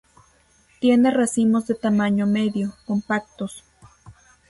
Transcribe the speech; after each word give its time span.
Tiene 0.79 1.11
racimos 1.11 1.67
de 1.67 1.75
tamaño 1.75 2.25
medio, 2.25 2.73
compactos. 2.85 3.63